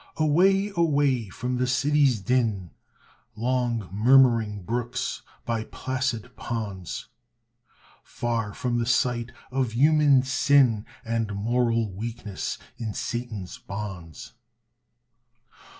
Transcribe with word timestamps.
Away, 0.17 0.71
away, 0.75 1.29
from 1.29 1.57
the 1.57 1.67
city's 1.67 2.21
din, 2.21 2.71
Long 3.35 3.87
murmuring 3.91 4.63
brooks, 4.63 5.21
by 5.45 5.65
placid 5.65 6.35
ponds; 6.35 7.07
Far 8.03 8.51
from 8.55 8.79
the 8.79 8.87
sight 8.87 9.31
of 9.51 9.73
human 9.73 10.23
sin, 10.23 10.87
And 11.05 11.35
moral 11.35 11.91
weakness 11.93 12.57
in 12.79 12.95
Satan's 12.95 13.59
bonds. 13.59 14.33